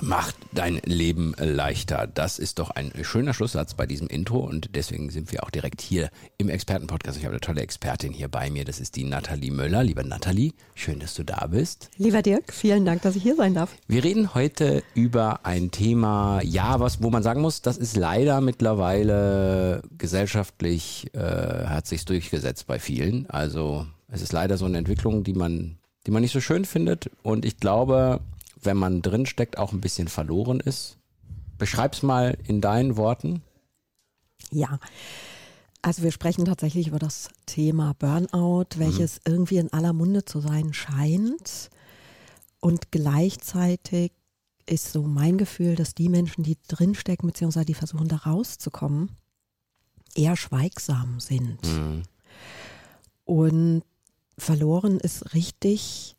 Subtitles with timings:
[0.00, 2.06] Macht dein Leben leichter.
[2.06, 5.80] Das ist doch ein schöner Schlusssatz bei diesem Intro und deswegen sind wir auch direkt
[5.80, 7.16] hier im Expertenpodcast.
[7.16, 8.64] Ich habe eine tolle Expertin hier bei mir.
[8.64, 9.82] Das ist die Nathalie Möller.
[9.82, 11.90] Liebe Nathalie, schön, dass du da bist.
[11.96, 13.74] Lieber Dirk, vielen Dank, dass ich hier sein darf.
[13.88, 18.40] Wir reden heute über ein Thema, ja, was, wo man sagen muss, das ist leider
[18.40, 21.18] mittlerweile gesellschaftlich, äh,
[21.66, 23.28] hat sich durchgesetzt bei vielen.
[23.30, 27.10] Also es ist leider so eine Entwicklung, die man, die man nicht so schön findet
[27.22, 28.20] und ich glaube,
[28.66, 30.98] wenn man drin steckt, auch ein bisschen verloren ist.
[31.58, 33.42] Beschreib's mal in deinen Worten.
[34.50, 34.78] Ja.
[35.82, 39.32] Also wir sprechen tatsächlich über das Thema Burnout, welches mhm.
[39.32, 41.70] irgendwie in aller Munde zu sein scheint.
[42.60, 44.12] Und gleichzeitig
[44.66, 49.10] ist so mein Gefühl, dass die Menschen, die drinstecken, beziehungsweise die versuchen da rauszukommen,
[50.14, 51.64] eher schweigsam sind.
[51.64, 52.02] Mhm.
[53.24, 53.82] Und
[54.38, 56.16] verloren ist richtig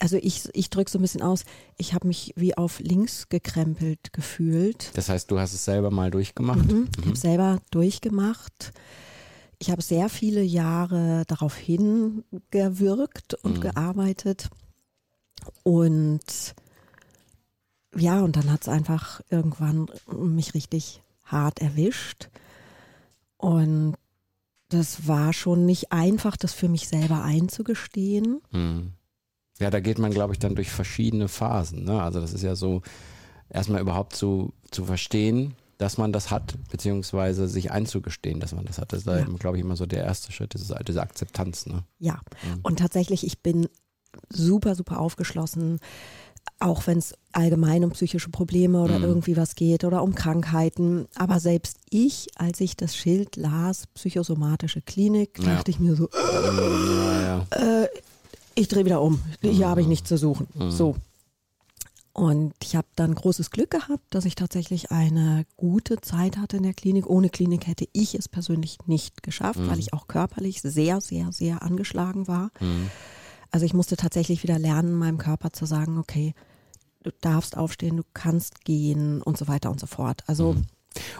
[0.00, 1.44] also ich, ich drücke so ein bisschen aus,
[1.76, 4.90] ich habe mich wie auf links gekrempelt gefühlt.
[4.94, 6.72] Das heißt, du hast es selber mal durchgemacht?
[6.72, 7.08] Mhm, ich mhm.
[7.08, 8.72] habe selber durchgemacht.
[9.58, 13.60] Ich habe sehr viele Jahre darauf hingewirkt und mhm.
[13.60, 14.48] gearbeitet.
[15.62, 16.54] Und
[17.94, 22.30] ja, und dann hat es einfach irgendwann mich richtig hart erwischt.
[23.36, 23.96] Und
[24.70, 28.40] das war schon nicht einfach, das für mich selber einzugestehen.
[28.50, 28.92] Mhm.
[29.60, 31.84] Ja, da geht man, glaube ich, dann durch verschiedene Phasen.
[31.84, 32.02] Ne?
[32.02, 32.82] Also das ist ja so,
[33.50, 38.78] erstmal überhaupt zu, zu verstehen, dass man das hat, beziehungsweise sich einzugestehen, dass man das
[38.78, 38.92] hat.
[38.92, 39.24] Das ist, ja.
[39.38, 41.66] glaube ich, immer so der erste Schritt, diese, diese Akzeptanz.
[41.66, 41.84] Ne?
[41.98, 42.60] Ja, mhm.
[42.62, 43.68] und tatsächlich, ich bin
[44.28, 45.78] super, super aufgeschlossen,
[46.58, 49.04] auch wenn es allgemein um psychische Probleme oder mhm.
[49.04, 51.06] irgendwie was geht oder um Krankheiten.
[51.14, 55.54] Aber selbst ich, als ich das Schild las, psychosomatische Klinik, ja.
[55.54, 57.82] dachte ich mir so, ja, ja.
[57.82, 57.88] Äh,
[58.60, 59.20] ich drehe wieder um.
[59.40, 60.46] Hier habe ich nichts zu suchen.
[60.54, 60.70] Mhm.
[60.70, 60.96] So.
[62.12, 66.64] Und ich habe dann großes Glück gehabt, dass ich tatsächlich eine gute Zeit hatte in
[66.64, 67.08] der Klinik.
[67.08, 69.70] Ohne Klinik hätte ich es persönlich nicht geschafft, mhm.
[69.70, 72.50] weil ich auch körperlich sehr, sehr, sehr angeschlagen war.
[72.60, 72.90] Mhm.
[73.50, 76.34] Also ich musste tatsächlich wieder lernen, meinem Körper zu sagen, okay,
[77.02, 80.22] du darfst aufstehen, du kannst gehen und so weiter und so fort.
[80.26, 80.66] Also mhm.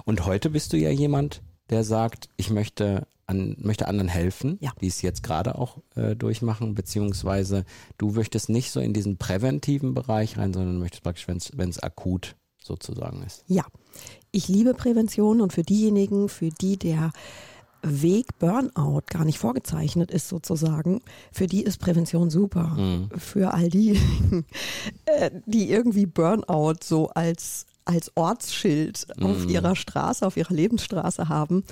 [0.05, 1.41] und heute bist du ja jemand,
[1.71, 4.73] der sagt, ich möchte an, möchte anderen helfen, ja.
[4.81, 7.65] die es jetzt gerade auch äh, durchmachen, beziehungsweise
[7.97, 12.37] du möchtest nicht so in diesen präventiven Bereich rein, sondern möchtest praktisch, wenn es akut
[12.63, 13.45] sozusagen ist.
[13.47, 13.65] Ja,
[14.33, 17.13] ich liebe Prävention und für diejenigen, für die der
[17.83, 21.01] Weg Burnout gar nicht vorgezeichnet ist sozusagen,
[21.33, 22.77] für die ist Prävention super.
[22.77, 23.09] Mhm.
[23.17, 23.99] Für all die,
[25.07, 29.27] äh, die irgendwie Burnout so als als Ortsschild mhm.
[29.27, 31.65] auf ihrer Straße, auf ihrer Lebensstraße haben,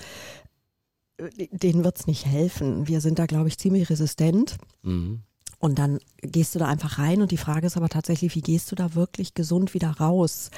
[1.51, 2.87] denen wird es nicht helfen.
[2.89, 4.56] Wir sind da, glaube ich, ziemlich resistent.
[4.83, 5.21] Mhm.
[5.61, 8.71] Und dann gehst du da einfach rein und die Frage ist aber tatsächlich, wie gehst
[8.71, 10.51] du da wirklich gesund wieder raus?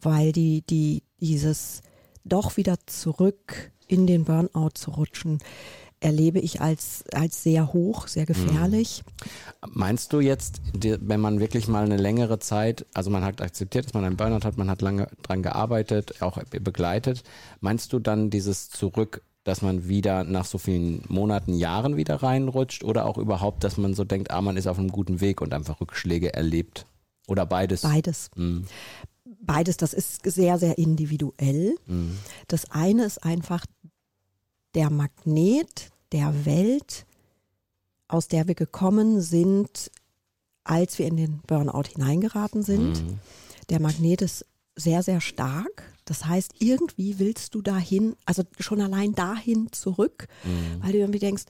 [0.00, 1.82] Weil die, die, dieses
[2.24, 5.38] doch wieder zurück in den Burnout zu rutschen,
[6.00, 9.04] erlebe ich als, als sehr hoch, sehr gefährlich.
[9.64, 9.70] Mhm.
[9.74, 13.94] Meinst du jetzt, wenn man wirklich mal eine längere Zeit, also man hat akzeptiert, dass
[13.94, 17.22] man einen Burnout hat, man hat lange dran gearbeitet, auch begleitet,
[17.60, 22.84] meinst du dann dieses Zurück dass man wieder nach so vielen Monaten, Jahren wieder reinrutscht
[22.84, 25.52] oder auch überhaupt, dass man so denkt, ah, man ist auf einem guten Weg und
[25.52, 26.86] einfach Rückschläge erlebt?
[27.26, 27.82] Oder beides?
[27.82, 28.30] Beides.
[28.36, 28.66] Mhm.
[29.40, 31.74] Beides, das ist sehr, sehr individuell.
[31.88, 32.16] Mhm.
[32.46, 33.66] Das eine ist einfach
[34.76, 37.04] der Magnet der Welt,
[38.06, 39.90] aus der wir gekommen sind,
[40.62, 43.04] als wir in den Burnout hineingeraten sind.
[43.04, 43.18] Mhm.
[43.68, 44.46] Der Magnet ist
[44.76, 45.92] sehr, sehr stark.
[46.10, 50.82] Das heißt, irgendwie willst du dahin, also schon allein dahin zurück, mhm.
[50.82, 51.44] weil du irgendwie denkst,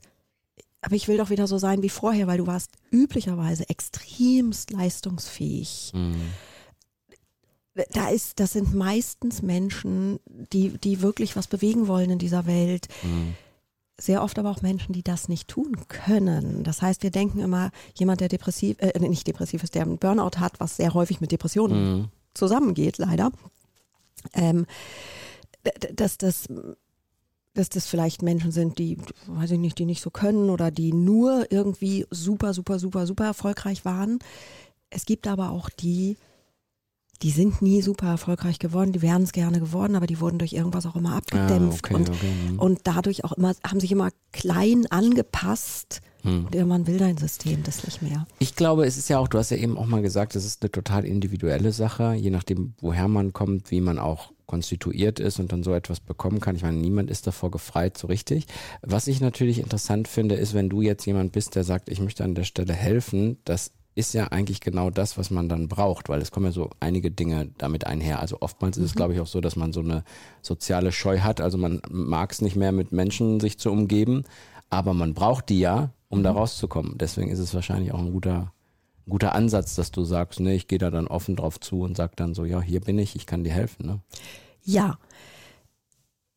[0.81, 5.93] aber ich will doch wieder so sein wie vorher, weil du warst üblicherweise extremst leistungsfähig.
[5.95, 6.21] Mhm.
[7.93, 12.87] Da ist, das sind meistens Menschen, die, die wirklich was bewegen wollen in dieser Welt.
[13.01, 13.33] Mhm.
[13.99, 16.63] Sehr oft aber auch Menschen, die das nicht tun können.
[16.63, 20.37] Das heißt, wir denken immer, jemand, der depressiv, äh, nicht depressiv ist, der einen Burnout
[20.37, 23.31] hat, was sehr häufig mit Depressionen mhm zusammengeht, leider.
[24.33, 24.65] Ähm,
[25.95, 26.47] dass das
[27.53, 28.97] dass das vielleicht Menschen sind, die,
[29.27, 33.25] weiß ich nicht, die nicht so können oder die nur irgendwie super, super, super, super
[33.25, 34.19] erfolgreich waren.
[34.89, 36.15] Es gibt aber auch die,
[37.21, 40.53] die sind nie super erfolgreich geworden, die wären es gerne geworden, aber die wurden durch
[40.53, 42.59] irgendwas auch immer abgedämpft Ah, okay, und, okay, mhm.
[42.59, 46.45] und dadurch auch immer, haben sich immer klein angepasst Hm.
[46.45, 48.27] und irgendwann will dein System das nicht mehr.
[48.39, 50.61] Ich glaube, es ist ja auch, du hast ja eben auch mal gesagt, es ist
[50.61, 55.53] eine total individuelle Sache, je nachdem, woher man kommt, wie man auch konstituiert ist und
[55.53, 56.57] dann so etwas bekommen kann.
[56.57, 58.47] Ich meine, niemand ist davor gefreit, so richtig.
[58.81, 62.25] Was ich natürlich interessant finde, ist, wenn du jetzt jemand bist, der sagt, ich möchte
[62.25, 66.21] an der Stelle helfen, das ist ja eigentlich genau das, was man dann braucht, weil
[66.21, 68.19] es kommen ja so einige Dinge damit einher.
[68.19, 70.03] Also oftmals ist es, glaube ich, auch so, dass man so eine
[70.41, 71.39] soziale Scheu hat.
[71.39, 74.23] Also man mag es nicht mehr mit Menschen sich zu umgeben,
[74.69, 76.97] aber man braucht die ja, um da rauszukommen.
[76.97, 78.51] Deswegen ist es wahrscheinlich auch ein guter,
[79.07, 81.95] ein guter Ansatz, dass du sagst, ne, ich gehe da dann offen drauf zu und
[81.95, 83.85] sag dann so, ja, hier bin ich, ich kann dir helfen.
[83.85, 83.99] Ne?
[84.63, 84.99] Ja.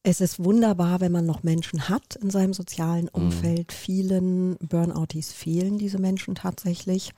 [0.04, 3.72] Es ist wunderbar, wenn man noch Menschen hat in seinem sozialen Umfeld.
[3.72, 7.12] Vielen Burnouties fehlen diese Menschen tatsächlich,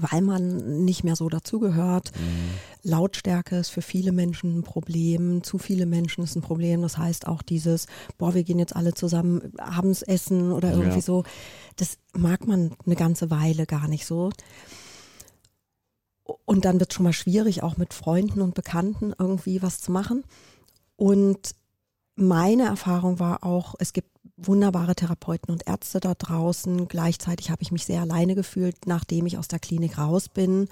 [0.00, 2.10] weil man nicht mehr so dazugehört.
[2.82, 6.82] Lautstärke ist für viele Menschen ein Problem, zu viele Menschen ist ein Problem.
[6.82, 7.86] Das heißt auch dieses,
[8.18, 11.02] boah, wir gehen jetzt alle zusammen abends essen oder irgendwie Ja.
[11.02, 11.24] so.
[11.76, 14.30] Das mag man eine ganze Weile gar nicht so.
[16.44, 19.90] Und dann wird es schon mal schwierig, auch mit Freunden und Bekannten irgendwie was zu
[19.90, 20.24] machen.
[20.96, 21.54] Und
[22.14, 24.09] meine Erfahrung war auch, es gibt
[24.42, 26.88] wunderbare Therapeuten und Ärzte da draußen.
[26.88, 30.68] Gleichzeitig habe ich mich sehr alleine gefühlt, nachdem ich aus der Klinik raus bin.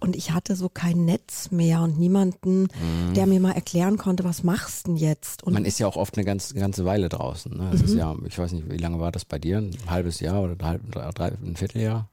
[0.00, 2.68] Und ich hatte so kein Netz mehr und niemanden,
[3.14, 5.42] der mir mal erklären konnte, was machst denn jetzt?
[5.42, 7.56] Und Man ist ja auch oft eine ganze, ganze Weile draußen.
[7.56, 7.68] Ne?
[7.72, 9.58] Das ist ja, ich weiß nicht, wie lange war das bei dir?
[9.58, 12.08] Ein halbes Jahr oder drei, drei, ein Vierteljahr?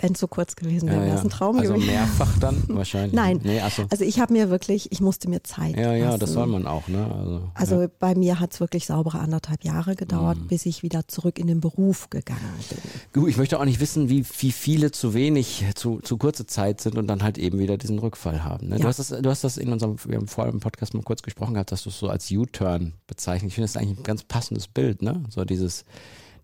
[0.00, 1.86] Wenn es so kurz gewesen wäre, wäre es ein Traum also gewesen.
[1.86, 3.14] mehrfach dann wahrscheinlich.
[3.14, 3.84] Nein, Nee, achso.
[3.88, 6.20] also ich habe mir wirklich, ich musste mir Zeit Ja, ja, lassen.
[6.20, 7.10] das soll man auch, ne?
[7.14, 7.88] Also, Also ja.
[7.98, 11.60] bei mir hat es wirklich saubere anderthalb Jahre gedauert, bis ich wieder zurück in den
[11.60, 12.78] Beruf gegangen bin.
[13.22, 16.82] Gut, ich möchte auch nicht wissen, wie, wie viele zu wenig, zu, zu kurze Zeit
[16.82, 18.68] sind und dann halt eben wieder diesen Rückfall haben.
[18.68, 18.76] Ne?
[18.76, 18.88] Du, Ja.
[18.88, 21.54] hast das, du hast das in unserem, wir haben vorher im Podcast mal kurz gesprochen
[21.54, 23.52] gehabt, dass du es so als U-Turn bezeichnest.
[23.52, 25.24] Ich finde das eigentlich ein ganz passendes Bild, ne?
[25.30, 25.86] So dieses,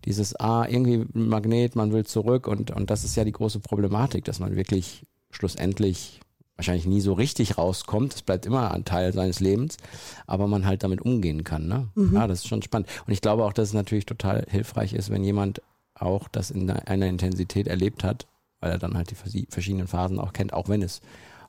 [0.03, 4.25] dieses, ah, irgendwie Magnet, man will zurück und, und das ist ja die große Problematik,
[4.25, 6.19] dass man wirklich schlussendlich
[6.55, 8.13] wahrscheinlich nie so richtig rauskommt.
[8.13, 9.77] Es bleibt immer ein Teil seines Lebens,
[10.25, 11.67] aber man halt damit umgehen kann.
[11.67, 11.89] Ne?
[12.13, 12.87] Ja, das ist schon spannend.
[13.05, 15.61] Und ich glaube auch, dass es natürlich total hilfreich ist, wenn jemand
[15.93, 18.27] auch das in einer Intensität erlebt hat,
[18.59, 21.01] weil er dann halt die verschiedenen Phasen auch kennt, auch wenn es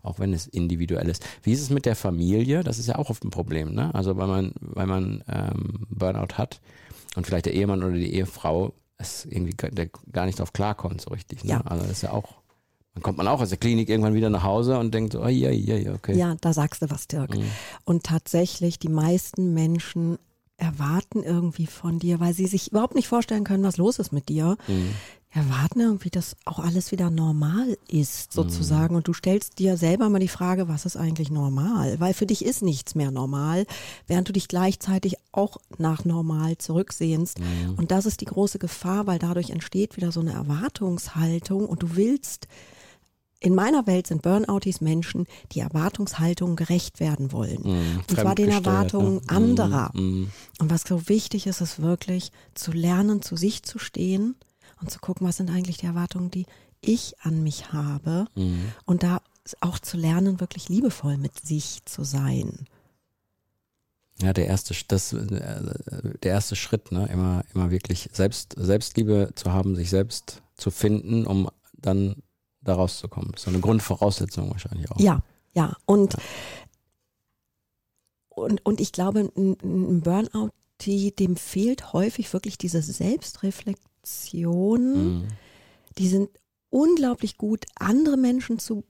[0.02, 1.26] auch wenn es individuell ist.
[1.42, 2.62] Wie ist es mit der Familie?
[2.62, 3.92] Das ist ja auch oft ein Problem, ne?
[3.92, 6.60] Also weil man, weil man ähm, Burnout hat
[7.16, 11.10] und vielleicht der Ehemann oder die Ehefrau es irgendwie der gar nicht drauf klarkommt so
[11.10, 11.44] richtig.
[11.44, 11.50] Ne?
[11.50, 11.60] Ja.
[11.62, 12.40] Also das ist ja auch,
[12.94, 15.28] dann kommt man auch aus der Klinik irgendwann wieder nach Hause und denkt so, oh,
[15.28, 16.16] ja, ja, ja, okay.
[16.16, 17.36] Ja, da sagst du was, Dirk.
[17.84, 20.18] Und tatsächlich, die meisten Menschen
[20.56, 24.30] erwarten irgendwie von dir, weil sie sich überhaupt nicht vorstellen können, was los ist mit
[24.30, 24.56] dir,
[25.36, 28.96] erwarten irgendwie, dass auch alles wieder normal ist, sozusagen.
[28.96, 32.00] Und du stellst dir selber mal die Frage, was ist eigentlich normal?
[32.00, 33.66] Weil für dich ist nichts mehr normal,
[34.06, 37.38] während du dich gleichzeitig auch nach normal zurücksehnst.
[37.76, 41.96] Und das ist die große Gefahr, weil dadurch entsteht wieder so eine Erwartungshaltung und du
[41.96, 42.48] willst
[43.38, 47.58] in meiner Welt sind Burnouties Menschen, die Erwartungshaltungen gerecht werden wollen.
[47.98, 49.22] und zwar den fremdgesteuert, Erwartungen ne?
[49.28, 49.90] anderer.
[49.92, 50.30] Mhm.
[50.58, 54.36] Und was so wichtig ist, ist wirklich zu lernen, zu sich zu stehen
[54.80, 56.46] und zu gucken, was sind eigentlich die Erwartungen, die
[56.80, 58.26] ich an mich habe.
[58.34, 58.72] Mhm.
[58.84, 59.20] Und da
[59.60, 62.66] auch zu lernen, wirklich liebevoll mit sich zu sein.
[64.20, 67.06] Ja, der erste, das, äh, der erste Schritt, ne?
[67.12, 72.16] Immer, immer wirklich Selbst, Selbstliebe zu haben, sich selbst zu finden, um dann
[72.62, 73.32] da rauszukommen.
[73.36, 74.98] So eine Grundvoraussetzung wahrscheinlich auch.
[74.98, 75.22] Ja,
[75.54, 75.76] ja.
[75.84, 76.16] Und,
[78.28, 83.86] und, und ich glaube, ein, ein Burnout, die, dem fehlt häufig wirklich diese Selbstreflexion.
[84.32, 85.28] Mhm.
[85.98, 86.30] Die sind
[86.70, 88.84] unglaublich gut, andere Menschen zu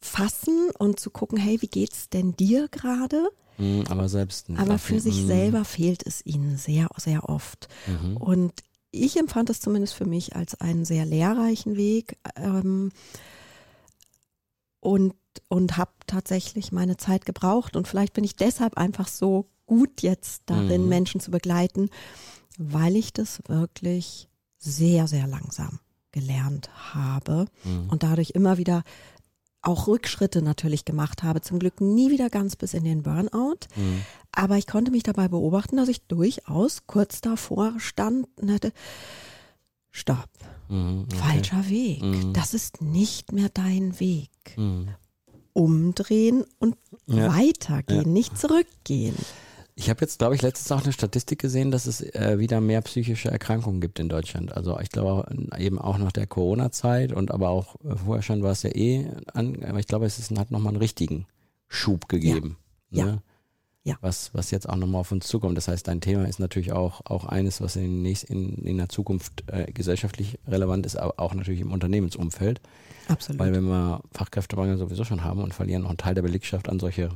[0.00, 3.30] fassen und zu gucken, hey, wie geht's denn dir gerade?
[3.58, 4.48] Mhm, aber selbst.
[4.56, 5.26] Aber für sich Mhm.
[5.26, 7.68] selber fehlt es ihnen sehr, sehr oft.
[7.86, 8.16] Mhm.
[8.16, 8.52] Und
[8.90, 12.90] ich empfand es zumindest für mich als einen sehr lehrreichen Weg ähm,
[14.80, 15.14] und,
[15.48, 17.76] und habe tatsächlich meine Zeit gebraucht.
[17.76, 20.88] Und vielleicht bin ich deshalb einfach so gut jetzt darin, Mhm.
[20.88, 21.88] Menschen zu begleiten,
[22.58, 24.28] weil ich das wirklich
[24.62, 25.80] sehr, sehr langsam
[26.12, 27.88] gelernt habe Mhm.
[27.90, 28.82] und dadurch immer wieder
[29.62, 31.40] auch Rückschritte natürlich gemacht habe.
[31.40, 33.66] Zum Glück nie wieder ganz bis in den Burnout.
[33.76, 34.02] Mhm.
[34.32, 38.72] Aber ich konnte mich dabei beobachten, dass ich durchaus kurz davor stand und hatte,
[39.90, 40.28] stopp,
[40.68, 41.04] Mhm.
[41.06, 41.16] Okay.
[41.16, 42.02] falscher Weg.
[42.02, 42.32] Mhm.
[42.32, 44.30] Das ist nicht mehr dein Weg.
[44.56, 44.88] Mhm.
[45.52, 46.76] Umdrehen und
[47.06, 47.36] Ja.
[47.36, 48.08] weitergehen, Ja.
[48.08, 49.14] nicht zurückgehen.
[49.82, 52.80] Ich habe jetzt, glaube ich, letztens auch eine Statistik gesehen, dass es äh, wieder mehr
[52.82, 54.56] psychische Erkrankungen gibt in Deutschland.
[54.56, 58.44] Also ich glaube auch, eben auch nach der Corona-Zeit und aber auch äh, vorher schon
[58.44, 61.26] war es ja eh, an, aber ich glaube, es ist, hat nochmal einen richtigen
[61.66, 62.58] Schub gegeben.
[62.90, 63.06] Ja.
[63.06, 63.22] Ne?
[63.82, 63.96] Ja.
[64.02, 65.56] Was, was jetzt auch nochmal auf uns zukommt.
[65.56, 68.76] Das heißt, dein Thema ist natürlich auch, auch eines, was in, den nächsten, in, in
[68.76, 72.60] der Zukunft äh, gesellschaftlich relevant ist, aber auch natürlich im Unternehmensumfeld.
[73.08, 73.40] Absolut.
[73.40, 76.78] Weil wenn wir Fachkräftemangel sowieso schon haben und verlieren noch einen Teil der Belegschaft an
[76.78, 77.10] solche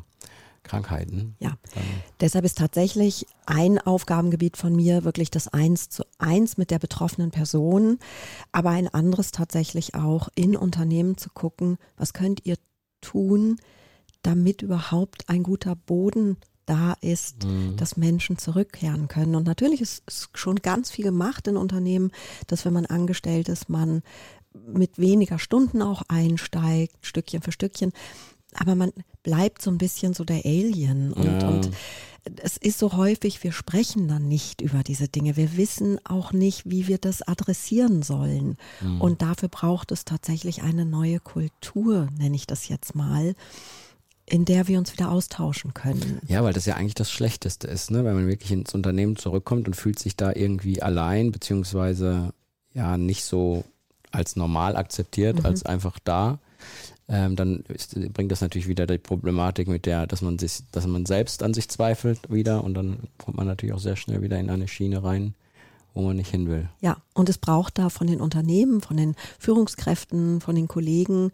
[0.67, 1.37] Krankheiten.
[1.39, 1.85] Ja, dann,
[2.21, 7.31] deshalb ist tatsächlich ein Aufgabengebiet von mir wirklich das Eins zu eins mit der betroffenen
[7.31, 7.99] Person,
[8.53, 12.57] aber ein anderes tatsächlich auch in Unternehmen zu gucken, was könnt ihr
[13.01, 13.59] tun,
[14.23, 17.77] damit überhaupt ein guter Boden da ist, Mhm.
[17.77, 19.37] dass Menschen zurückkehren können.
[19.37, 22.11] Und natürlich ist, ist schon ganz viel gemacht in Unternehmen,
[22.49, 24.03] dass wenn man angestellt ist, man
[24.67, 27.93] mit weniger Stunden auch einsteigt, Stückchen für Stückchen.
[28.59, 31.13] Aber man bleibt so ein bisschen so der Alien.
[31.13, 31.49] Und, Ja.
[31.49, 31.71] und
[32.43, 35.37] es ist so häufig, wir sprechen dann nicht über diese Dinge.
[35.37, 38.57] Wir wissen auch nicht, wie wir das adressieren sollen.
[38.81, 39.01] Mhm.
[39.01, 43.35] Und dafür braucht es tatsächlich eine neue Kultur, nenne ich das jetzt mal,
[44.29, 46.21] in der wir uns wieder austauschen können.
[46.27, 48.05] Ja, weil das ja eigentlich das Schlechteste ist, ne?
[48.05, 52.33] wenn man wirklich ins Unternehmen zurückkommt und fühlt sich da irgendwie allein, beziehungsweise
[52.75, 53.65] ja nicht so
[54.11, 56.41] als normal akzeptiert, als einfach da.
[57.09, 60.87] Ähm, dann ist, bringt das natürlich wieder die Problematik mit der, dass man sich, dass
[60.87, 64.41] man selbst an sich zweifelt wieder und dann kommt man natürlich auch sehr schnell wieder
[64.41, 65.35] in eine Schiene rein,
[65.95, 66.69] wo man nicht hin will.
[66.81, 71.31] Ja, und es braucht da von den Unternehmen, von den Führungskräften, von den Kollegen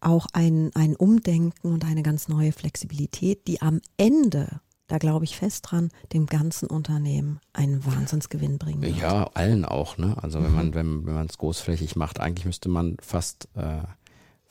[0.00, 5.36] auch ein, ein Umdenken und eine ganz neue Flexibilität, die am Ende, da glaube ich
[5.36, 8.96] fest dran, dem ganzen Unternehmen einen Wahnsinnsgewinn bringen wird.
[8.96, 10.16] Ja, allen auch, ne?
[10.20, 13.78] Also wenn man, wenn, wenn man es großflächig macht, eigentlich müsste man fast, äh,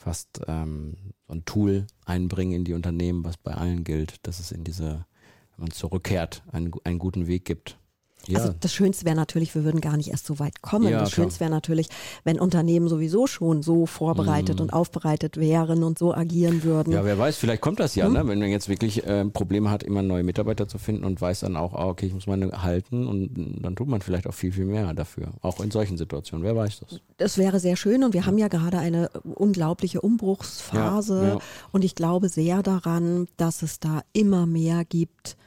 [0.05, 0.97] fast ähm,
[1.27, 5.07] so ein Tool einbringen in die Unternehmen, was bei allen gilt, dass es in diese,
[5.55, 7.79] wenn man zurückkehrt, einen, einen guten Weg gibt.
[8.29, 10.89] Ja, Also das Schönste wäre natürlich, wir würden gar nicht erst so weit kommen.
[10.89, 11.11] Ja, das.
[11.11, 11.87] Schönste wäre natürlich,
[12.23, 16.89] wenn Unternehmen sowieso schon so vorbereitet und aufbereitet wären und so agieren würden.
[16.89, 16.95] Mhm.
[16.95, 18.13] ja, wer weiß, vielleicht kommt das ja, Hm?
[18.13, 18.27] ne?
[18.27, 21.55] wenn man jetzt wirklich äh, Probleme hat, immer neue Mitarbeiter zu finden und weiß dann
[21.55, 24.65] auch, ah, okay, ich muss meine halten und dann tut man vielleicht auch viel, viel
[24.65, 25.29] mehr dafür.
[25.41, 26.99] Auch in solchen Situationen, wer weiß das.
[27.17, 31.39] Das wäre sehr schön und wir haben ja gerade eine unglaubliche Umbruchsphase Ja, ja.
[31.71, 35.37] und ich glaube sehr daran, dass es da immer mehr gibt,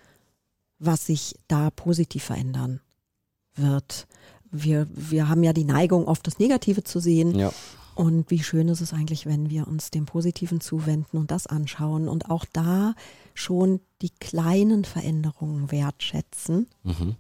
[0.79, 2.81] was sich da positiv verändern
[3.55, 4.07] wird.
[4.51, 7.35] Wir, wir haben ja die Neigung, oft das Negative zu sehen.
[7.35, 7.53] Ja.
[7.95, 12.09] Und wie schön ist es eigentlich, wenn wir uns dem Positiven zuwenden und das anschauen
[12.09, 12.95] und auch da
[13.35, 16.69] schon die kleinen Veränderungen wertschätzen.
[16.85, 17.17] Mhm.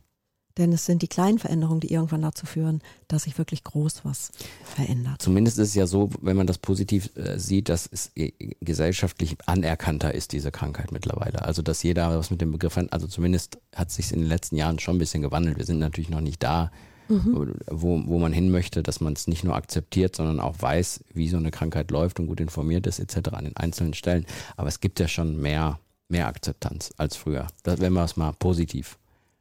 [0.58, 4.32] Denn es sind die kleinen Veränderungen, die irgendwann dazu führen, dass sich wirklich groß was
[4.64, 5.22] verändert.
[5.22, 9.36] Zumindest ist es ja so, wenn man das positiv äh, sieht, dass es äh, gesellschaftlich
[9.46, 11.44] anerkannter ist, diese Krankheit mittlerweile.
[11.44, 14.56] Also, dass jeder was mit dem Begriff hat, also zumindest hat sich in den letzten
[14.56, 15.56] Jahren schon ein bisschen gewandelt.
[15.56, 16.70] Wir sind natürlich noch nicht da,
[17.08, 21.28] wo, wo man hin möchte, dass man es nicht nur akzeptiert, sondern auch weiß, wie
[21.28, 23.30] so eine Krankheit läuft und gut informiert ist, etc.
[23.32, 24.26] an den einzelnen Stellen.
[24.56, 27.46] Aber es gibt ja schon mehr, mehr Akzeptanz als früher.
[27.62, 28.98] Das, wenn wir es mal positiv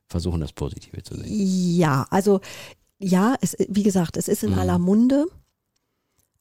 [0.08, 1.26] versuchen, das Positive zu sehen.
[1.30, 2.40] Ja, also
[3.00, 4.60] ja, es, wie gesagt, es ist in Mhm.
[4.60, 5.26] aller Munde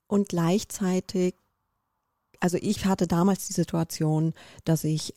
[0.07, 1.35] und gleichzeitig,
[2.41, 4.33] also ich hatte damals die Situation,
[4.65, 5.13] dass ich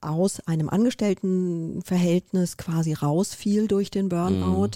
[0.00, 4.72] aus einem Angestelltenverhältnis quasi rausfiel durch den Burnout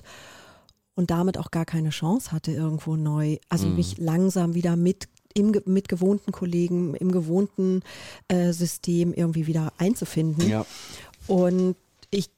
[0.95, 3.75] und damit auch gar keine Chance hatte, irgendwo neu, also Mhm.
[3.77, 7.83] mich langsam wieder mit im, mit gewohnten Kollegen, im gewohnten
[8.29, 10.49] äh, System irgendwie wieder einzufinden.
[10.49, 10.65] Ja.
[11.27, 11.75] Und
[12.11, 12.31] ich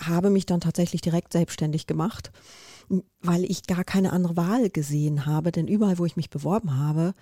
[0.00, 2.30] habe mich dann tatsächlich direkt selbstständig gemacht,
[3.22, 5.52] weil ich gar keine andere Wahl gesehen habe.
[5.52, 7.14] Denn überall, wo ich mich beworben habe,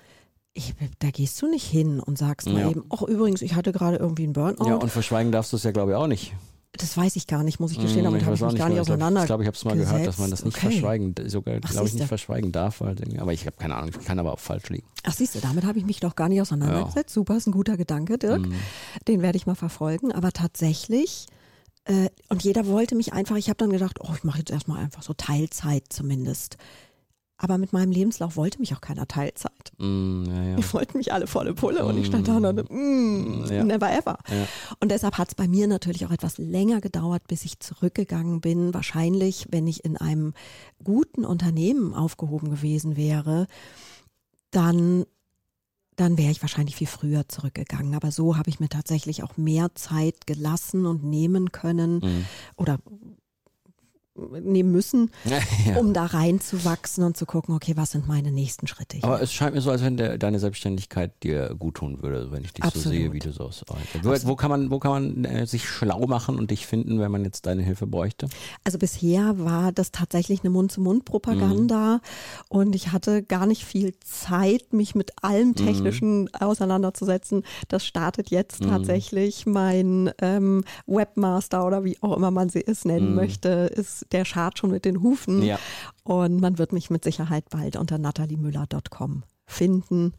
[0.55, 2.71] ich, da gehst du nicht hin und sagst mal Ja.
[2.71, 4.67] eben, ach übrigens, ich hatte gerade irgendwie einen Burnout.
[4.67, 6.33] Ja, und verschweigen darfst du es ja, glaube ich, auch nicht.
[6.73, 8.79] das weiß ich gar nicht, muss ich gestehen, Hm, damit habe ich mich gar nicht
[8.79, 9.21] ich glaub- auseinander.
[9.23, 10.71] Ich glaube, ich habe es mal gehört, dass man das nicht Okay.
[10.71, 12.81] verschweigen, sogar, Ach, glaube ich, nicht verschweigen darf.
[12.81, 14.87] Weil, aber ich habe keine Ahnung, ich kann aber auch falsch liegen.
[15.05, 17.13] Ach siehst du, damit habe ich mich doch gar nicht auseinandergesetzt.
[17.15, 18.43] Super, ist ein guter Gedanke, Dirk.
[18.47, 18.55] Mhm.
[19.07, 20.13] Den werde ich mal verfolgen.
[20.13, 21.27] Aber tatsächlich,
[21.89, 24.79] äh, und jeder wollte mich einfach, ich habe dann gedacht, oh, ich mache jetzt erstmal
[24.79, 26.57] einfach so Teilzeit zumindest.
[27.41, 29.53] Aber mit meinem Lebenslauf wollte mich auch keiner Teilzeit.
[29.79, 30.57] Mm, ja, ja.
[30.57, 33.63] Die wollten mich alle volle Pulle und ich stand da und dachte, mm, Ja.
[33.63, 34.19] never ever.
[34.29, 34.47] Ja.
[34.81, 38.75] Und deshalb hat es bei mir natürlich auch etwas länger gedauert, bis ich zurückgegangen bin.
[38.75, 40.35] Wahrscheinlich, wenn ich in einem
[40.83, 43.47] guten Unternehmen aufgehoben gewesen wäre,
[44.51, 45.05] dann,
[46.01, 47.95] dann wäre ich wahrscheinlich viel früher zurückgegangen.
[47.95, 52.25] Aber so habe ich mir tatsächlich auch mehr Zeit gelassen und nehmen können Mhm.
[52.57, 52.79] oder
[54.43, 55.77] nehmen müssen, Ja.
[55.79, 59.05] um da reinzuwachsen und zu gucken, okay, was sind meine nächsten Schritte hier.
[59.05, 62.45] Aber es scheint mir so, als wenn der, deine Selbstständigkeit dir gut tun würde, wenn
[62.45, 62.99] ich dich so Absolut.
[62.99, 63.65] sehe, wie du so aus.
[64.03, 67.11] Wo, wo kann man, wo kann man äh, sich schlau machen und dich finden, wenn
[67.11, 68.29] man jetzt deine Hilfe bräuchte?
[68.65, 72.01] Also bisher war das tatsächlich eine Mund-zu-Mund-Propaganda
[72.49, 77.45] und ich hatte gar nicht viel Zeit, mich mit allem Technischen auseinanderzusetzen.
[77.69, 83.15] Das startet jetzt tatsächlich mein ähm, Webmaster oder wie auch immer man sie es nennen
[83.15, 85.43] möchte, ist der Schart schon mit den Hufen.
[85.43, 85.59] Ja.
[86.05, 90.15] Und man wird mich mit Sicherheit bald unter nataliemüller.com finden.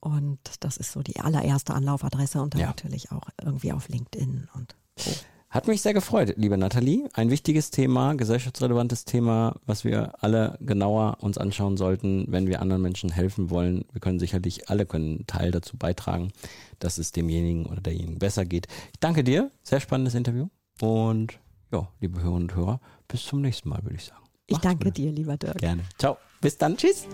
[0.00, 2.66] Und das ist so die allererste Anlaufadresse und dann Ja.
[2.68, 5.10] natürlich auch irgendwie auf LinkedIn und Co.
[5.50, 7.08] Hat mich sehr gefreut, liebe Nathalie.
[7.12, 12.82] Ein wichtiges Thema, gesellschaftsrelevantes Thema, was wir alle genauer uns anschauen sollten, wenn wir anderen
[12.82, 13.84] Menschen helfen wollen.
[13.90, 16.30] Wir können sicherlich alle können einen Teil dazu beitragen,
[16.78, 18.68] dass es demjenigen oder derjenigen besser geht.
[18.92, 19.50] Ich danke dir.
[19.64, 20.46] Sehr spannendes Interview.
[20.80, 21.40] Und
[21.72, 24.20] ja, liebe Hörerinnen und Hörer, bis zum nächsten Mal, würde ich sagen.
[24.46, 24.96] Ich Macht's danke gut.
[24.96, 25.58] dir, lieber Dirk.
[25.58, 25.82] Gerne.
[25.98, 26.18] Ciao.
[26.40, 26.76] Bis dann.
[26.76, 27.06] Tschüss.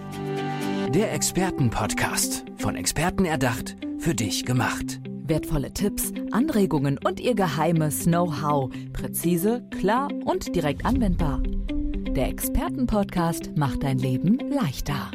[0.94, 2.44] Der Expertenpodcast.
[2.56, 5.00] Von Experten erdacht, für dich gemacht.
[5.04, 8.70] Wertvolle Tipps, Anregungen und ihr geheimes Know-how.
[8.92, 11.42] Präzise, klar und direkt anwendbar.
[11.42, 15.10] Der Expertenpodcast macht dein Leben leichter.